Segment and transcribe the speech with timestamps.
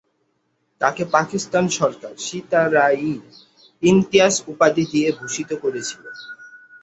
[0.81, 6.03] তাকে পাকিস্তান সরকার সিতারা-ই-ইমতিয়াজ উপাধী দিয়ে ভূষিত করেছিল।